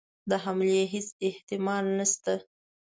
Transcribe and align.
د 0.29 0.31
حملې 0.43 0.81
هیڅ 0.93 1.07
احتمال 1.27 1.85
نسته. 1.97 2.33